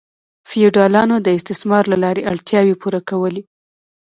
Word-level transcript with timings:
فیوډالانو 0.49 1.15
د 1.25 1.27
استثمار 1.37 1.83
له 1.91 1.97
لارې 2.03 2.27
اړتیاوې 2.31 2.75
پوره 2.81 3.01
کولې. 3.09 3.41